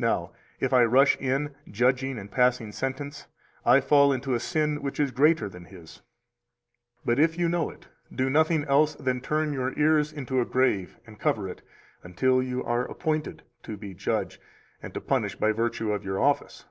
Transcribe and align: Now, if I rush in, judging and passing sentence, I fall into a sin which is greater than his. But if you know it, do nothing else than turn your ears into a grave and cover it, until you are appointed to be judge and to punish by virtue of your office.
Now, 0.00 0.32
if 0.58 0.72
I 0.72 0.82
rush 0.84 1.16
in, 1.18 1.54
judging 1.70 2.18
and 2.18 2.28
passing 2.28 2.72
sentence, 2.72 3.28
I 3.64 3.80
fall 3.80 4.12
into 4.12 4.34
a 4.34 4.40
sin 4.40 4.82
which 4.82 4.98
is 4.98 5.12
greater 5.12 5.48
than 5.48 5.66
his. 5.66 6.02
But 7.04 7.20
if 7.20 7.38
you 7.38 7.48
know 7.48 7.70
it, 7.70 7.86
do 8.12 8.28
nothing 8.28 8.64
else 8.64 8.96
than 8.96 9.20
turn 9.20 9.52
your 9.52 9.72
ears 9.78 10.12
into 10.12 10.40
a 10.40 10.44
grave 10.44 10.98
and 11.06 11.20
cover 11.20 11.48
it, 11.48 11.62
until 12.02 12.42
you 12.42 12.64
are 12.64 12.84
appointed 12.84 13.44
to 13.62 13.76
be 13.76 13.94
judge 13.94 14.40
and 14.82 14.92
to 14.92 15.00
punish 15.00 15.36
by 15.36 15.52
virtue 15.52 15.92
of 15.92 16.04
your 16.04 16.18
office. 16.18 16.64